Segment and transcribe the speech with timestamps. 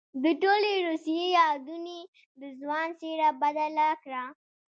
[0.23, 1.99] د ټولې روسيې يادونې
[2.41, 4.23] د ځوان څېره بدله کړه.